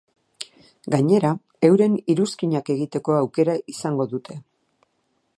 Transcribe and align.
Gainera, 0.93 1.33
euren 1.67 1.97
iruzkinak 2.13 2.71
egiteko 2.75 3.15
aukera 3.17 3.55
izango 3.75 4.09
dute. 4.15 4.39